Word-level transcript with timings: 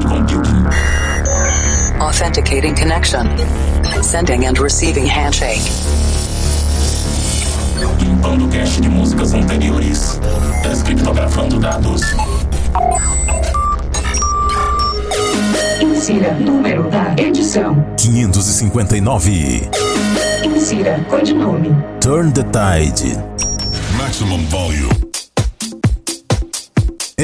cloud 0.00 0.28
computing. 0.28 0.66
Authenticating 2.00 2.74
connection. 2.74 3.26
Sending 4.02 4.46
and 4.46 4.58
receiving 4.58 5.06
handshake. 5.06 5.62
Limpando 8.00 8.48
cache 8.48 8.80
de 8.80 8.88
músicas 8.88 9.34
anteriores. 9.34 10.20
Descriptografando 10.62 11.58
dados. 11.58 12.02
Insira 15.80 16.34
número 16.34 16.88
da 16.90 17.14
edição. 17.16 17.84
559. 17.96 19.68
Insira 20.44 21.04
codinome. 21.08 21.70
Turn 22.00 22.32
the 22.32 22.44
Tide. 22.44 23.16
Maximum 23.96 24.44
volume. 24.46 25.07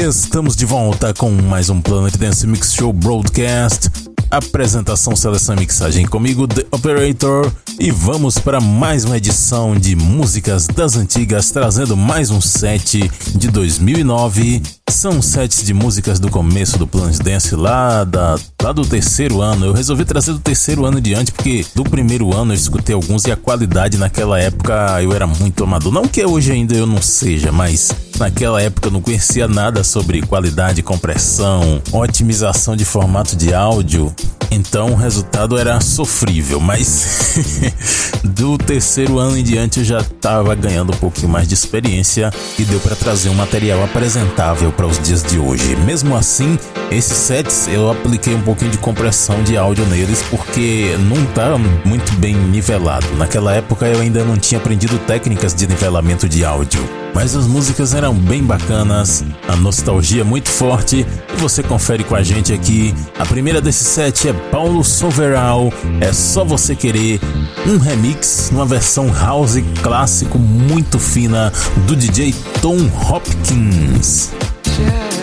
Estamos 0.09 0.55
de 0.55 0.67
volta 0.67 1.15
com 1.15 1.31
mais 1.31 1.71
um 1.71 1.81
Planet 1.81 2.15
Dance 2.19 2.47
Mix 2.47 2.75
Show 2.75 2.93
Broadcast. 2.93 3.91
Apresentação, 4.31 5.17
seleção 5.17 5.55
e 5.55 5.61
mixagem 5.61 6.05
comigo, 6.05 6.47
The 6.47 6.67
Operator. 6.71 7.51
E 7.81 7.91
vamos 7.91 8.39
para 8.39 8.61
mais 8.61 9.07
uma 9.07 9.17
edição 9.17 9.75
de 9.75 9.97
músicas 9.97 10.67
das 10.67 10.97
antigas, 10.97 11.51
trazendo 11.51 11.97
mais 11.97 12.31
um 12.31 12.39
set 12.39 13.11
de 13.35 13.49
2009. 13.49 14.61
São 14.91 15.23
sets 15.23 15.65
de 15.65 15.73
músicas 15.73 16.19
do 16.19 16.31
começo 16.31 16.79
do 16.79 16.87
Planet 16.87 17.17
Dance, 17.19 17.57
lá, 17.57 18.05
da, 18.05 18.37
lá 18.63 18.71
do 18.71 18.85
terceiro 18.85 19.41
ano. 19.41 19.65
Eu 19.65 19.73
resolvi 19.73 20.05
trazer 20.05 20.33
do 20.33 20.39
terceiro 20.39 20.85
ano 20.85 21.01
diante, 21.01 21.33
porque 21.33 21.65
do 21.75 21.85
primeiro 21.85 22.35
ano 22.35 22.53
eu 22.53 22.57
escutei 22.57 22.95
alguns 22.95 23.25
e 23.25 23.33
a 23.33 23.37
qualidade 23.37 23.97
naquela 23.97 24.39
época 24.39 25.03
eu 25.03 25.13
era 25.13 25.27
muito 25.27 25.65
amador. 25.65 25.91
Não 25.91 26.07
que 26.07 26.25
hoje 26.25 26.53
ainda 26.53 26.75
eu 26.75 26.87
não 26.87 27.01
seja, 27.01 27.51
mas 27.51 27.93
Naquela 28.19 28.63
época 28.63 28.89
eu 28.89 28.93
não 28.93 29.01
conhecia 29.01 29.49
nada 29.49 29.83
sobre 29.83 30.23
qualidade, 30.23 30.83
compressão, 30.83 31.83
otimização 31.93 32.77
de 32.77 32.85
formato 32.85 33.35
de 33.35 33.53
áudio, 33.53 34.15
então 34.51 34.91
o 34.91 34.95
resultado 34.95 35.59
era 35.59 35.81
sofrível, 35.81 36.61
mas 36.61 37.37
do 38.25 38.57
terceiro 38.59 39.19
ano 39.19 39.37
em 39.37 39.43
diante 39.43 39.81
eu 39.81 39.85
já 39.85 40.01
estava 40.01 40.55
ganhando 40.55 40.93
um 40.93 40.97
pouquinho 40.97 41.29
mais 41.29 41.47
de 41.49 41.55
experiência 41.55 42.33
e 42.59 42.65
deu 42.65 42.81
para 42.81 42.97
trazer 42.97 43.29
um 43.29 43.35
material 43.35 43.83
apresentável 43.85 44.73
para 44.73 44.87
os 44.87 44.99
dias 44.99 45.23
de 45.23 45.39
hoje. 45.39 45.77
Mesmo 45.85 46.17
assim, 46.17 46.59
esses 46.91 47.17
sets 47.17 47.69
eu 47.69 47.91
apliquei 47.91 48.35
um 48.35 48.43
pouquinho 48.43 48.71
de 48.71 48.79
compressão 48.79 49.43
de 49.43 49.57
áudio 49.57 49.85
neles 49.87 50.23
porque 50.31 50.97
não 51.09 51.25
tá 51.27 51.57
muito 51.85 52.13
bem 52.15 52.35
nivelado. 52.35 53.07
Naquela 53.17 53.55
época 53.55 53.87
eu 53.87 54.01
ainda 54.01 54.25
não 54.25 54.37
tinha 54.37 54.61
aprendido 54.61 54.99
técnicas 55.01 55.55
de 55.55 55.67
nivelamento 55.67 56.29
de 56.29 56.45
áudio 56.45 56.83
mas 57.15 57.37
as 57.37 57.47
músicas 57.47 57.95
eram 57.95 58.13
bem 58.13 58.43
bacanas, 58.43 59.25
a 59.47 59.55
nostalgia 59.55 60.25
muito 60.25 60.49
forte 60.49 61.07
e 61.33 61.37
você 61.37 61.63
confere 61.63 62.03
com 62.03 62.17
a 62.17 62.23
gente 62.23 62.53
aqui. 62.53 62.93
A 63.17 63.25
primeira 63.25 63.61
desse 63.61 63.85
set 63.85 64.29
é 64.29 64.34
Paulo 64.51 64.85
Soveral, 64.85 65.73
é 66.01 66.13
só 66.13 66.45
você 66.45 66.75
querer 66.75 67.21
um 67.67 67.79
remix, 67.79 68.51
uma 68.53 68.67
versão 68.67 69.13
house 69.13 69.57
clássico 69.83 70.39
muito 70.39 70.99
fina 70.99 71.53
do 71.87 71.97
DJ 71.97 72.35
Tom 72.61 72.79
Hopkins. 73.11 74.31
Yeah. 74.79 75.15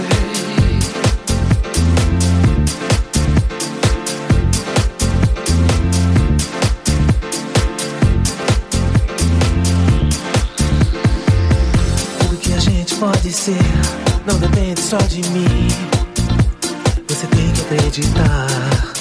pode 13.02 13.34
ser, 13.34 13.58
não 14.28 14.38
depende 14.38 14.80
só 14.80 14.98
de 14.98 15.28
mim. 15.30 15.68
Você 17.08 17.26
tem 17.26 17.52
que 17.52 17.62
acreditar. 17.62 19.01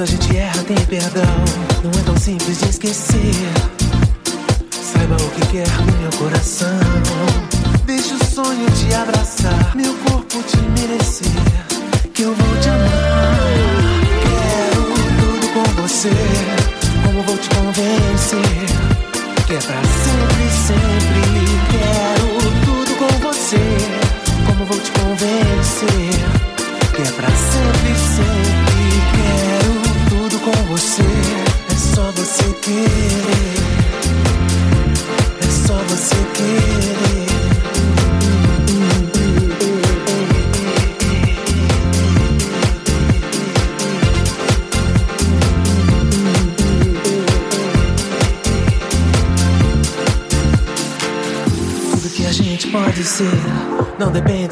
Quando 0.00 0.08
a 0.08 0.12
gente 0.12 0.34
erra, 0.34 0.62
tem 0.62 0.76
perdão. 0.86 1.44
Não 1.84 1.90
é 1.90 2.02
tão 2.06 2.16
simples 2.16 2.58
de 2.58 2.70
esquecer. 2.70 3.34
Saiba 4.70 5.14
o 5.14 5.30
que 5.32 5.46
quer 5.48 5.68
no 5.82 6.00
meu 6.00 6.10
coração. 6.12 6.80
Deixa 7.84 8.14
o 8.14 8.24
sonho 8.24 8.66
te 8.70 8.94
abraçar, 8.94 9.76
meu 9.76 9.92
corpo 10.08 10.42
te 10.44 10.56
merecer. 10.56 11.28
Que 12.14 12.22
eu 12.22 12.34
vou 12.34 12.56
te 12.62 12.68
amar. 12.70 13.40
Quero 14.24 14.84
tudo 15.20 15.52
com 15.52 15.82
você. 15.82 16.08
Como 17.04 17.22
vou 17.22 17.36
te 17.36 17.50
convencer? 17.50 18.40
Que 19.46 19.52
é 19.52 19.58
pra 19.58 19.89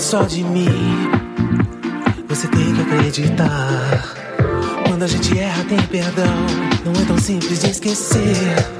só 0.08 0.22
de 0.22 0.42
mim. 0.42 0.64
Você 2.30 2.48
tem 2.48 2.74
que 2.74 2.80
acreditar. 2.80 4.14
Quando 4.86 5.02
a 5.02 5.06
gente 5.06 5.38
erra, 5.38 5.62
tem 5.64 5.78
perdão. 5.82 6.46
Não 6.82 6.92
é 6.98 7.04
tão 7.04 7.18
simples 7.18 7.60
de 7.60 7.70
esquecer. 7.70 8.77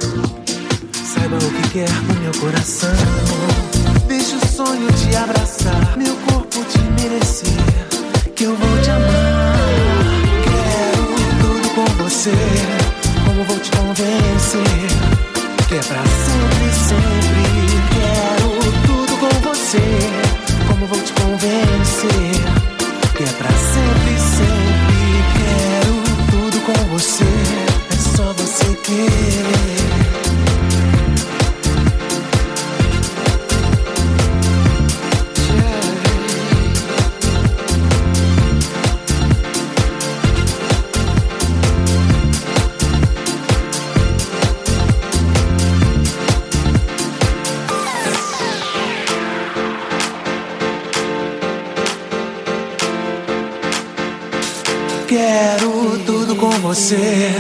Você. 56.69 57.35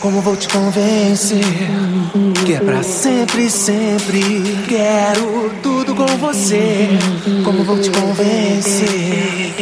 Como 0.00 0.22
vou 0.22 0.34
te 0.34 0.48
convencer? 0.48 1.44
Que 2.46 2.54
é 2.54 2.60
pra 2.60 2.82
sempre, 2.82 3.50
sempre. 3.50 4.22
Quero 4.66 5.52
tudo 5.62 5.94
com 5.94 6.06
você. 6.16 6.88
Como 7.44 7.62
vou 7.62 7.78
te 7.78 7.90
convencer? 7.90 9.52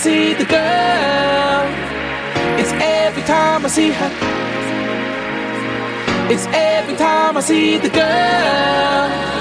See 0.00 0.32
the 0.32 0.46
girl. 0.46 1.62
It's 2.58 2.72
every 2.72 3.22
time 3.24 3.66
I 3.66 3.68
see 3.68 3.90
her. 3.90 4.10
It's 6.32 6.46
every 6.54 6.96
time 6.96 7.36
I 7.36 7.40
see 7.40 7.76
the 7.76 7.90
girl. 7.90 9.39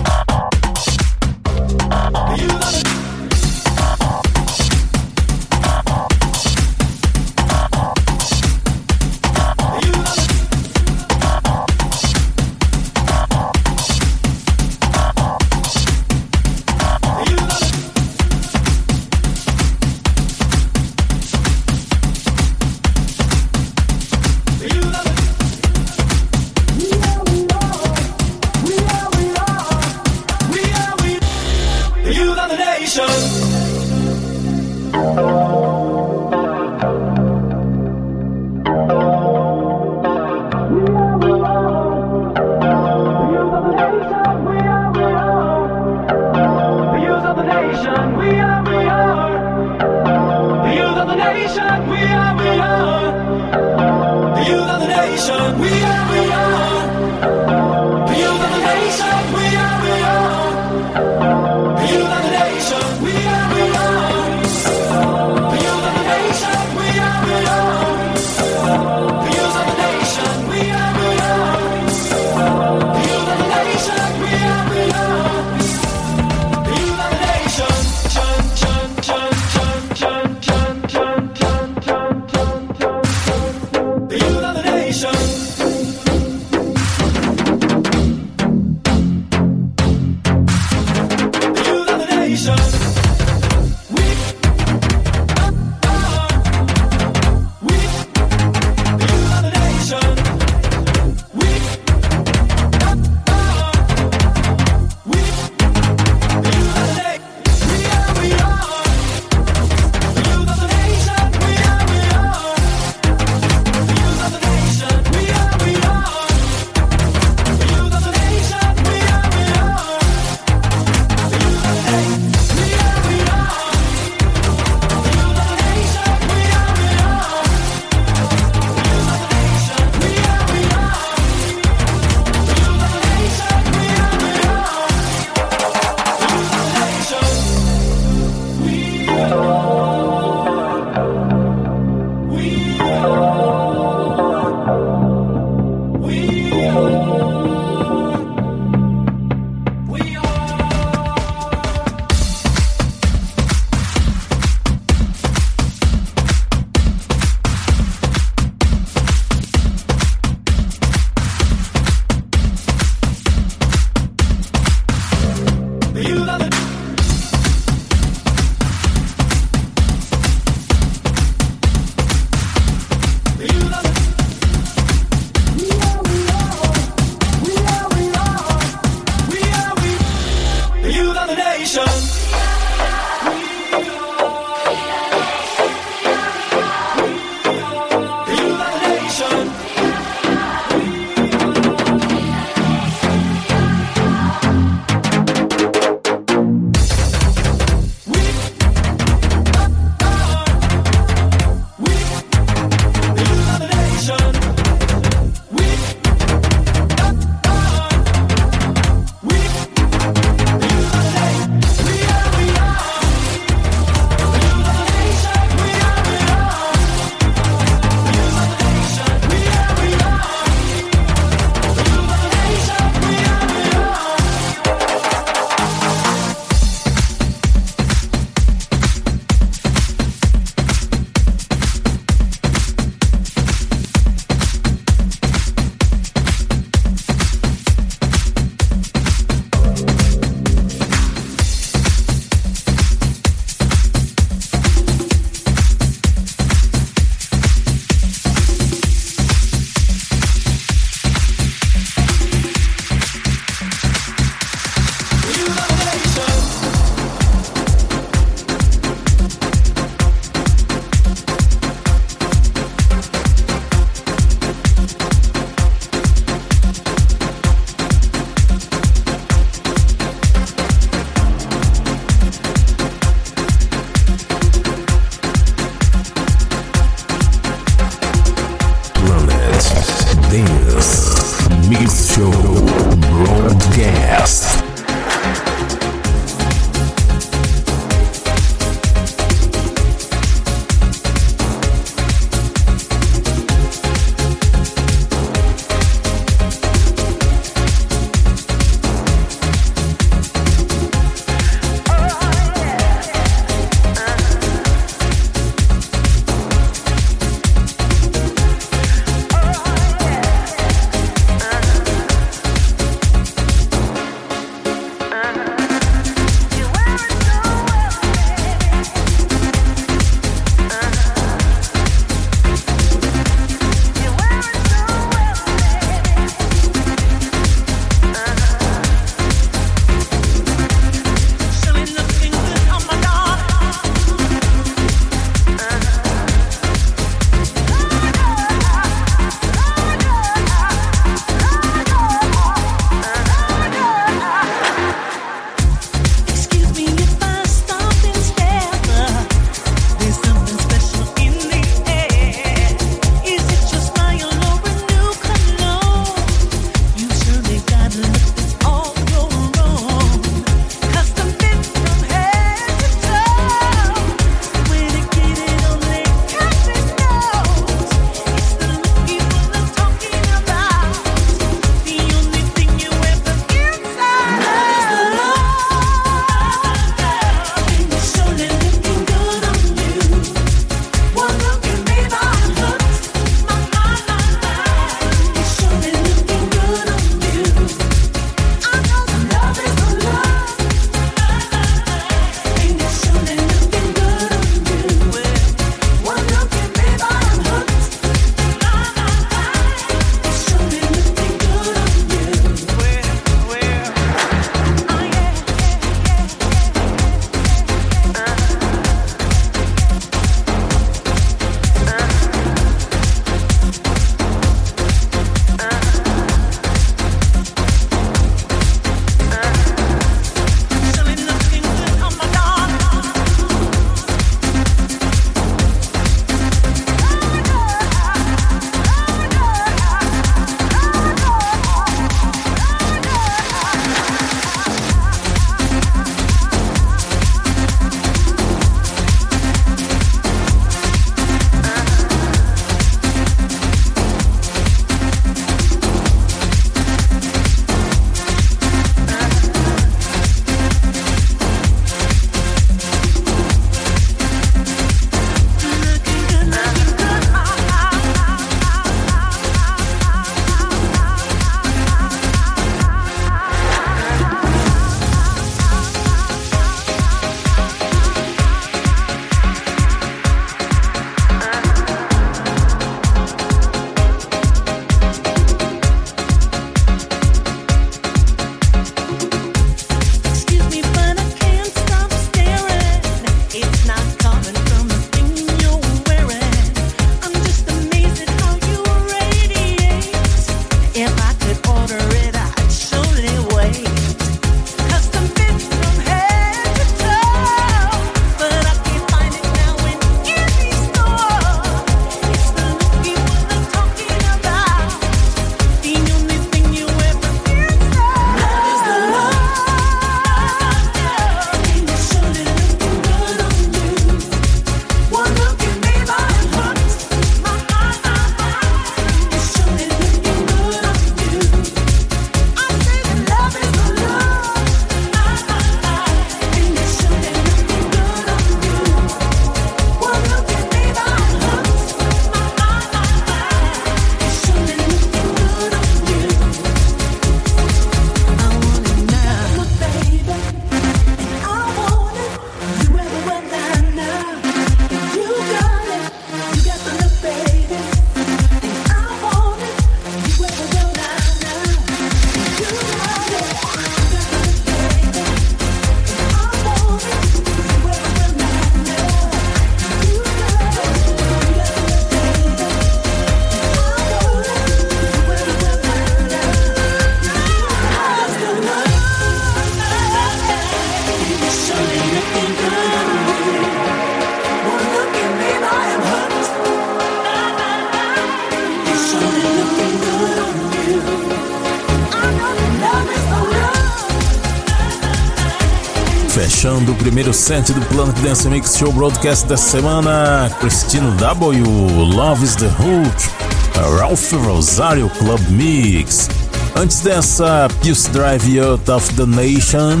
Primeiro 587.14 587.32
set 587.32 587.72
do 587.72 587.80
Planet 587.82 588.16
Dance 588.22 588.48
Mix 588.48 588.76
Show 588.76 588.90
Broadcast 588.90 589.46
da 589.46 589.56
semana, 589.56 590.50
Cristino 590.58 591.12
W, 591.12 591.64
Love 592.12 592.42
is 592.42 592.56
the 592.56 592.66
Hook, 592.66 594.00
Ralph 594.00 594.32
Rosario 594.32 595.08
Club 595.10 595.40
Mix. 595.48 596.28
Antes 596.74 597.02
dessa, 597.02 597.68
Pulse 597.80 598.10
Drive 598.10 598.58
Out 598.58 598.90
of 598.90 599.14
the 599.14 599.26
Nation, 599.26 600.00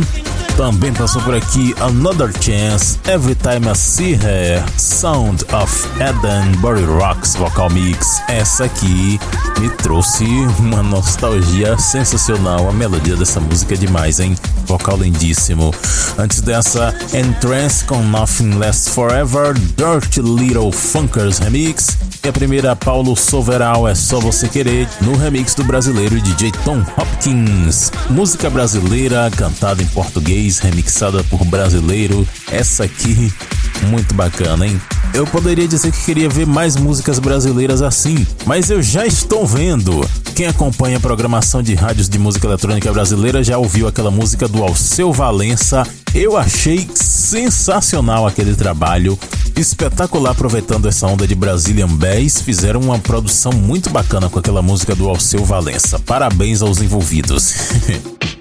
também 0.56 0.92
passou 0.92 1.22
por 1.22 1.36
aqui 1.36 1.72
Another 1.80 2.32
Chance, 2.40 2.98
Every 3.06 3.36
Time 3.36 3.70
I 3.70 3.76
See 3.76 4.14
Her, 4.14 4.64
Sound 4.76 5.44
of 5.52 5.88
Eden, 6.00 6.56
Body 6.58 6.82
Rocks 6.82 7.36
Vocal 7.36 7.70
Mix. 7.70 8.20
Essa 8.26 8.64
aqui 8.64 9.20
me 9.60 9.68
trouxe 9.70 10.24
uma 10.58 10.82
nostalgia 10.82 11.78
sensacional. 11.78 12.68
A 12.68 12.72
melodia 12.72 13.14
dessa 13.14 13.38
música 13.38 13.74
é 13.74 13.76
demais, 13.76 14.18
hein? 14.18 14.34
Vocal 14.66 14.96
lindíssimo. 14.96 15.74
Antes 16.18 16.40
dessa, 16.40 16.94
Entrance 17.12 17.84
com 17.84 18.02
Nothing 18.02 18.54
Lasts 18.54 18.88
Forever, 18.88 19.54
Dirty 19.76 20.20
Little 20.20 20.70
Funkers 20.72 21.38
Remix. 21.38 21.96
E 22.24 22.28
a 22.28 22.32
primeira, 22.32 22.74
Paulo 22.74 23.14
Soveral, 23.14 23.86
É 23.86 23.94
Só 23.94 24.18
Você 24.18 24.48
Querer, 24.48 24.88
no 25.02 25.16
remix 25.16 25.54
do 25.54 25.62
brasileiro 25.64 26.18
DJ 26.20 26.52
Tom 26.64 26.82
Hopkins. 26.96 27.92
Música 28.08 28.48
brasileira, 28.48 29.30
cantada 29.36 29.82
em 29.82 29.86
português, 29.86 30.58
remixada 30.58 31.22
por 31.24 31.44
brasileiro. 31.44 32.26
Essa 32.50 32.84
aqui, 32.84 33.32
muito 33.88 34.14
bacana, 34.14 34.66
hein? 34.66 34.80
Eu 35.12 35.26
poderia 35.26 35.68
dizer 35.68 35.92
que 35.92 36.04
queria 36.04 36.28
ver 36.28 36.46
mais 36.46 36.76
músicas 36.76 37.18
brasileiras 37.18 37.82
assim, 37.82 38.26
mas 38.46 38.70
eu 38.70 38.82
já 38.82 39.06
estou 39.06 39.46
vendo. 39.46 40.04
Quem 40.34 40.46
acompanha 40.48 40.96
a 40.96 41.00
programação 41.00 41.62
de 41.62 41.74
rádios 41.76 42.08
de 42.08 42.18
música 42.18 42.48
eletrônica 42.48 42.92
brasileira 42.92 43.44
já 43.44 43.56
ouviu 43.56 43.86
aquela 43.86 44.10
música 44.10 44.48
do 44.48 44.64
Alceu 44.64 45.12
Valença. 45.12 45.86
Eu 46.12 46.36
achei 46.36 46.88
sensacional 46.92 48.26
aquele 48.26 48.56
trabalho, 48.56 49.16
espetacular 49.56 50.32
aproveitando 50.32 50.88
essa 50.88 51.06
onda 51.06 51.24
de 51.24 51.36
Brazilian 51.36 51.86
Bass. 51.86 52.40
Fizeram 52.40 52.80
uma 52.80 52.98
produção 52.98 53.52
muito 53.52 53.90
bacana 53.90 54.28
com 54.28 54.40
aquela 54.40 54.60
música 54.60 54.92
do 54.96 55.08
Alceu 55.08 55.44
Valença. 55.44 56.00
Parabéns 56.00 56.62
aos 56.62 56.82
envolvidos. 56.82 57.54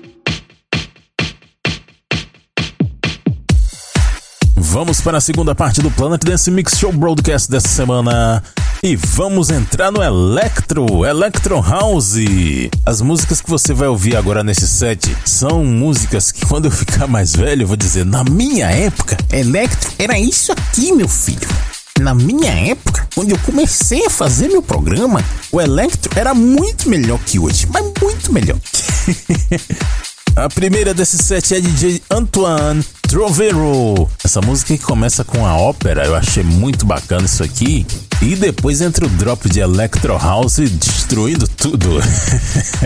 Vamos 4.57 4.99
para 4.99 5.19
a 5.19 5.21
segunda 5.21 5.53
parte 5.53 5.79
do 5.79 5.91
Planet 5.91 6.23
Dance 6.23 6.49
Mix 6.49 6.75
Show 6.79 6.91
Broadcast 6.91 7.51
dessa 7.51 7.67
semana. 7.67 8.41
E 8.85 8.97
vamos 8.97 9.49
entrar 9.49 9.93
no 9.93 10.03
Electro, 10.03 11.05
Electro 11.05 11.61
House. 11.61 12.15
As 12.85 12.99
músicas 12.99 13.39
que 13.39 13.49
você 13.49 13.73
vai 13.73 13.87
ouvir 13.87 14.17
agora 14.17 14.43
nesse 14.43 14.67
set 14.67 15.15
são 15.23 15.63
músicas 15.63 16.33
que 16.33 16.45
quando 16.45 16.65
eu 16.65 16.71
ficar 16.71 17.07
mais 17.07 17.33
velho 17.33 17.63
eu 17.63 17.67
vou 17.67 17.77
dizer, 17.77 18.05
na 18.05 18.25
minha 18.25 18.69
época, 18.69 19.15
Electro 19.31 19.89
era 19.97 20.19
isso 20.19 20.51
aqui, 20.51 20.91
meu 20.91 21.07
filho. 21.07 21.47
Na 22.01 22.13
minha 22.13 22.51
época, 22.51 23.07
quando 23.15 23.31
eu 23.31 23.39
comecei 23.45 24.05
a 24.05 24.09
fazer 24.09 24.49
meu 24.49 24.61
programa, 24.61 25.23
o 25.49 25.61
Electro 25.61 26.11
era 26.19 26.33
muito 26.33 26.89
melhor 26.89 27.19
que 27.19 27.39
hoje, 27.39 27.65
mas 27.71 27.85
muito 28.01 28.33
melhor. 28.33 28.57
A 30.35 30.49
primeira 30.49 30.95
desse 30.95 31.19
set 31.19 31.53
é 31.53 31.61
DJ 31.61 32.01
Antoine 32.09 32.83
Trovero. 33.03 34.09
Essa 34.23 34.41
música 34.41 34.75
que 34.75 34.83
começa 34.83 35.23
com 35.23 35.45
a 35.45 35.55
ópera, 35.55 36.05
eu 36.05 36.15
achei 36.15 36.43
muito 36.43 36.87
bacana 36.87 37.25
isso 37.25 37.43
aqui. 37.43 37.85
E 38.25 38.37
depois 38.37 38.79
entra 38.79 39.05
o 39.05 39.09
drop 39.09 39.49
de 39.49 39.59
Electro 39.59 40.15
House 40.17 40.55
destruindo 40.55 41.45
tudo. 41.45 41.99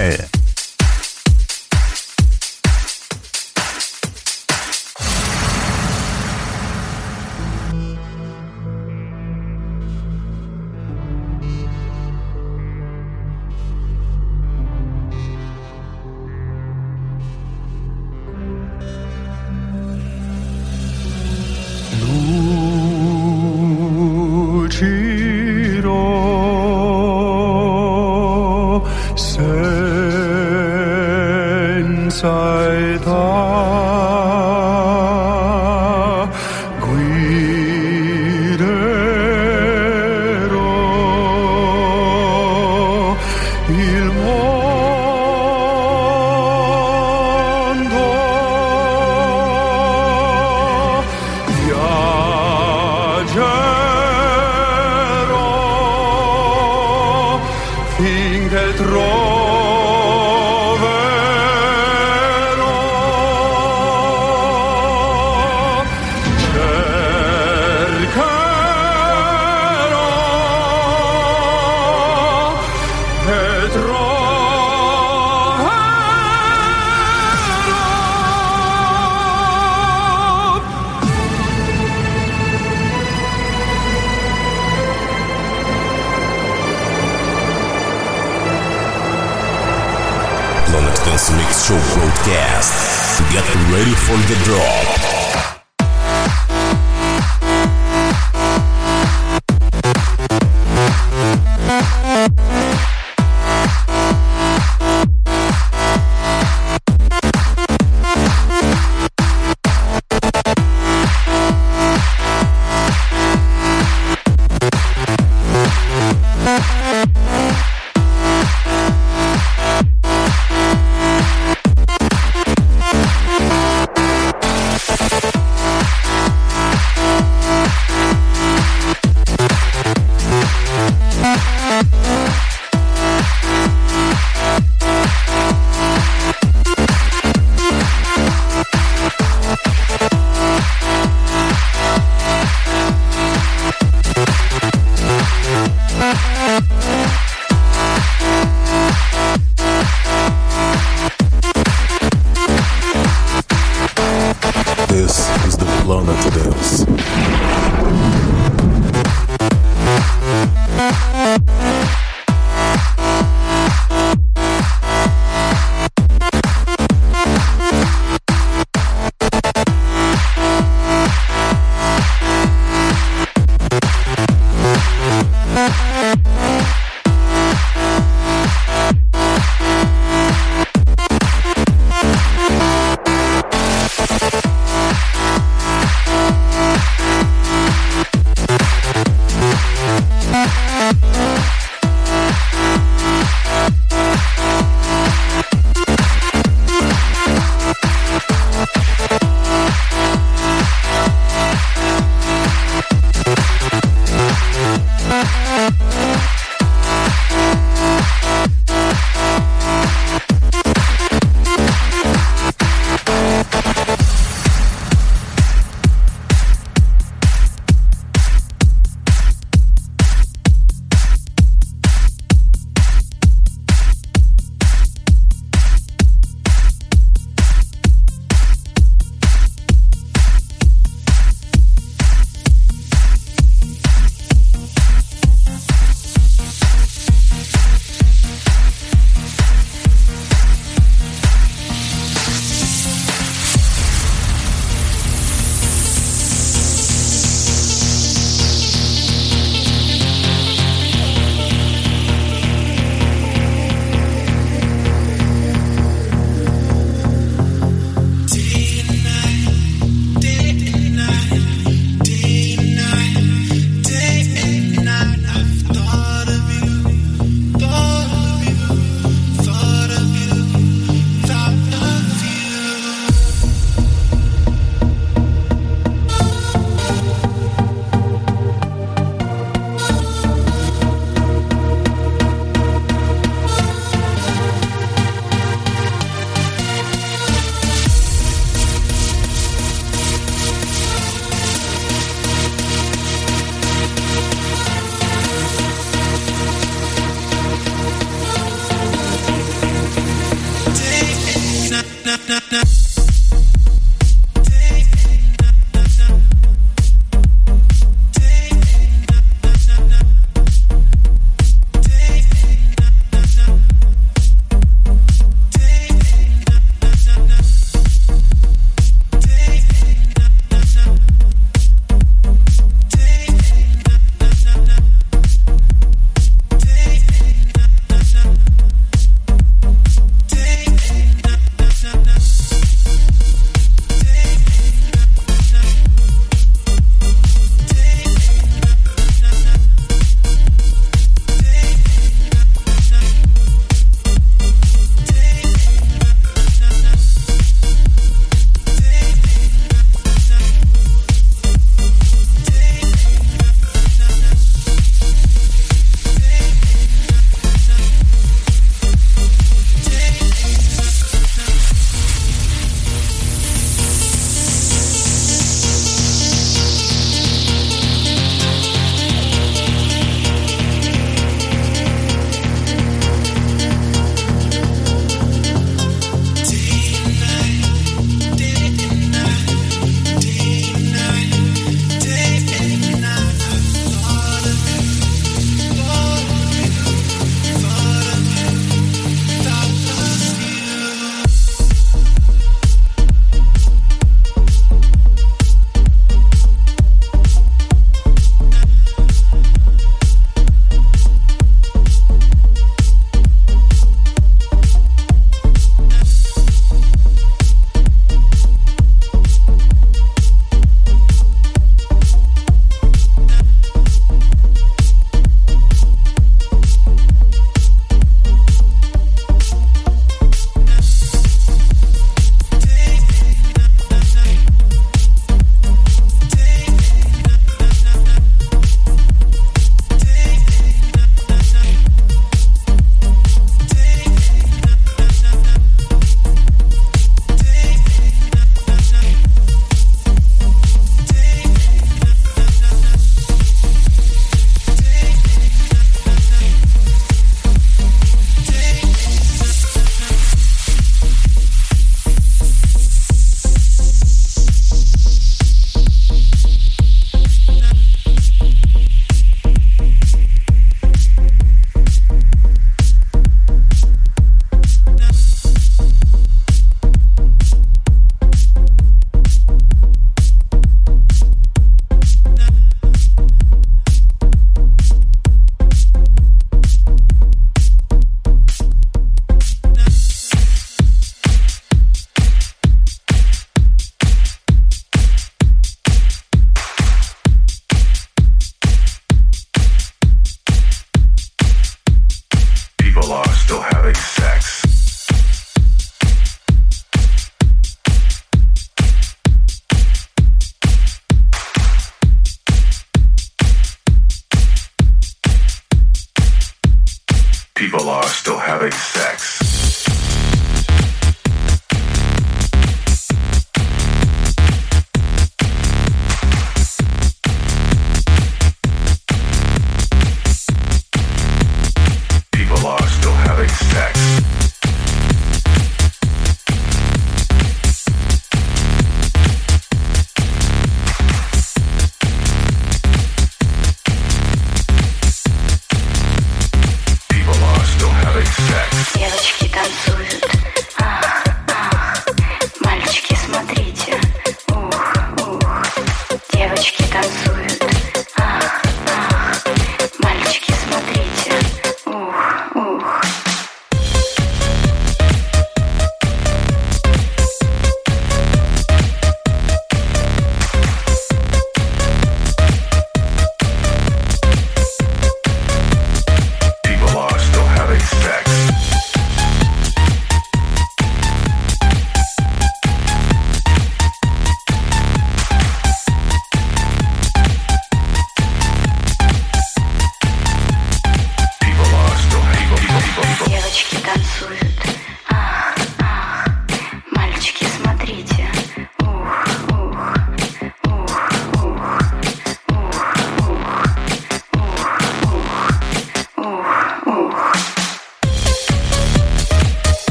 podcast. 92.17 93.19
Get 93.31 93.45
ready 93.71 93.93
for 93.93 94.17
the 94.27 94.39
drop. 94.43 95.16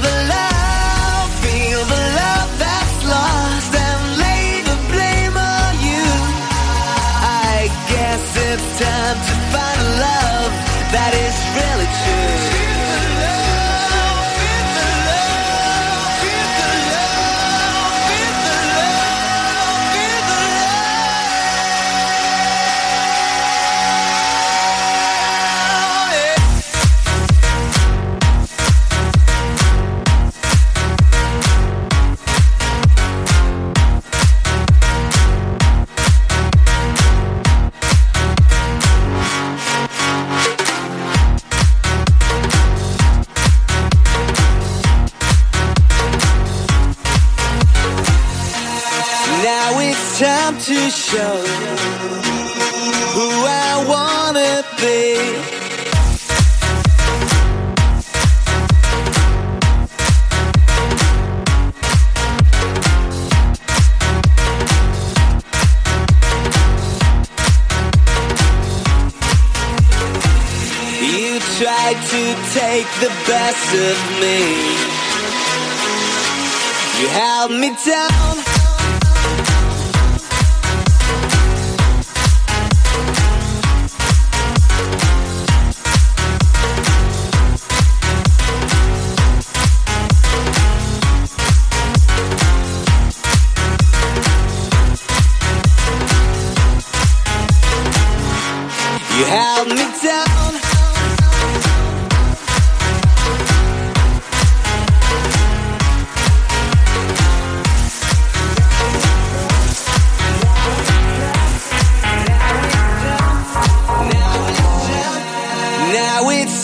Feel 0.00 0.28
the 0.28 0.47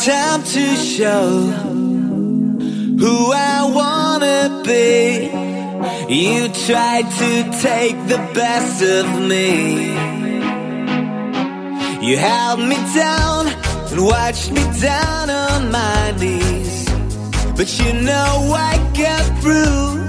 time 0.04 0.42
to 0.42 0.76
show 0.76 1.30
who 3.02 3.32
I 3.32 3.64
wanna 3.78 4.62
be. 4.62 5.30
You 6.14 6.48
tried 6.66 7.06
to 7.22 7.30
take 7.62 7.96
the 8.06 8.18
best 8.34 8.82
of 8.82 9.06
me. 9.30 9.94
You 12.06 12.18
held 12.18 12.60
me 12.60 12.76
down 12.94 13.46
and 13.92 14.04
watched 14.04 14.52
me 14.52 14.62
down 14.78 15.30
on 15.30 15.70
my 15.70 16.12
knees. 16.20 16.84
But 17.56 17.68
you 17.78 17.94
know 17.94 18.52
I 18.70 18.76
got 19.04 19.24
through. 19.40 20.04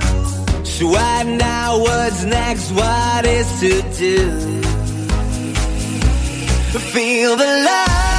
So 0.65 0.93
I 0.93 1.23
know 1.23 1.79
what's 1.85 2.23
next, 2.25 2.69
what 2.71 3.25
is 3.25 3.47
to 3.61 3.81
do. 3.97 4.61
Feel 6.95 7.35
the 7.35 7.51
love, 7.69 8.14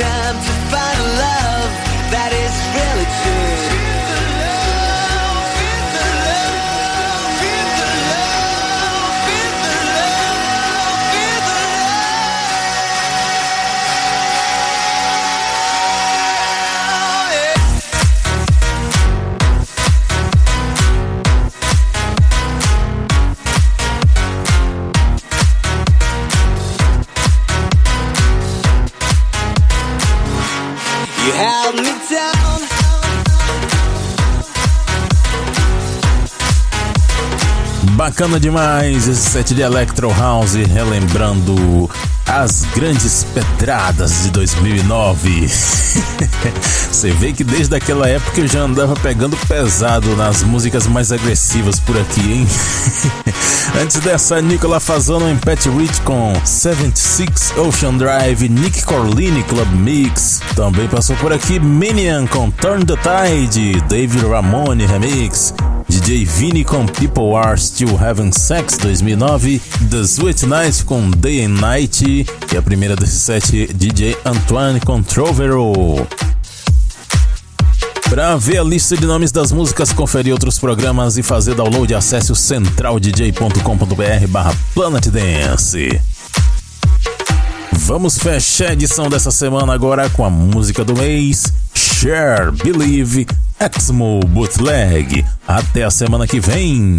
time 0.00 0.36
to 0.36 0.52
find 0.70 1.00
love 1.18 1.79
Bacana 38.00 38.40
demais 38.40 39.06
esse 39.06 39.28
set 39.28 39.52
de 39.52 39.60
Electro 39.60 40.10
House, 40.10 40.54
relembrando 40.54 41.90
as 42.26 42.64
grandes 42.74 43.24
pedradas 43.24 44.22
de 44.22 44.30
2009. 44.30 45.46
Você 46.90 47.10
vê 47.10 47.34
que 47.34 47.44
desde 47.44 47.76
aquela 47.76 48.08
época 48.08 48.40
eu 48.40 48.48
já 48.48 48.60
andava 48.60 48.94
pegando 48.96 49.36
pesado 49.46 50.16
nas 50.16 50.42
músicas 50.42 50.86
mais 50.86 51.12
agressivas 51.12 51.78
por 51.78 51.94
aqui, 51.98 52.22
hein? 52.22 52.48
Antes 53.78 54.00
dessa, 54.00 54.40
Nicola 54.40 54.80
Fazano 54.80 55.30
e 55.30 55.36
Pat 55.36 55.66
Rich 55.66 56.00
com 56.00 56.32
76 56.42 57.52
Ocean 57.58 57.98
Drive, 57.98 58.48
Nick 58.48 58.82
Corlini 58.82 59.42
Club 59.42 59.68
Mix. 59.74 60.40
Também 60.56 60.88
passou 60.88 61.16
por 61.16 61.34
aqui 61.34 61.60
Minion 61.60 62.26
com 62.26 62.50
Turn 62.50 62.82
the 62.82 62.96
Tide, 62.96 63.78
David 63.90 64.24
Ramone 64.26 64.86
Remix. 64.86 65.52
DJ 65.90 66.24
Vini 66.24 66.64
com 66.64 66.86
People 66.86 67.34
Are 67.34 67.60
Still 67.60 67.98
Having 67.98 68.30
Sex 68.30 68.78
2009, 68.78 69.60
The 69.90 70.02
Sweet 70.02 70.46
Night 70.46 70.84
com 70.84 71.10
Day 71.10 71.44
and 71.44 71.48
Night 71.60 72.24
e 72.52 72.56
a 72.56 72.62
primeira 72.62 72.94
desse 72.94 73.18
set 73.18 73.66
DJ 73.74 74.16
Antoine 74.24 74.78
com 74.78 75.02
Trovero. 75.02 76.06
Para 78.08 78.36
ver 78.36 78.58
a 78.58 78.62
lista 78.62 78.96
de 78.96 79.04
nomes 79.04 79.32
das 79.32 79.50
músicas, 79.50 79.92
conferir 79.92 80.32
outros 80.32 80.60
programas 80.60 81.18
e 81.18 81.24
fazer 81.24 81.56
download, 81.56 81.92
acesse 81.92 82.30
o 82.30 82.36
centraldj.com.br 82.36 84.26
barra 84.28 84.54
Planet 84.72 85.08
Dance. 85.08 86.00
Vamos 87.72 88.16
fechar 88.16 88.68
a 88.68 88.72
edição 88.74 89.08
dessa 89.08 89.32
semana 89.32 89.74
agora 89.74 90.08
com 90.08 90.24
a 90.24 90.30
música 90.30 90.84
do 90.84 90.94
mês, 90.94 91.52
Share 91.74 92.52
Believe 92.52 93.26
Exmo 93.60 94.20
Bootleg. 94.20 95.22
Até 95.46 95.84
a 95.84 95.90
semana 95.90 96.26
que 96.26 96.40
vem. 96.40 96.96